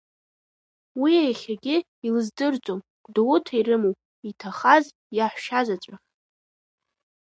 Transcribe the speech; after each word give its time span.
Уи 1.01 1.13
иахьагьы 1.25 1.77
илыздырӡом, 2.07 2.79
Гәдоуҭа 3.03 3.53
ирымоу, 3.59 3.95
иҭахаз 4.29 4.85
иаҳәшьазаҵәы. 5.17 5.95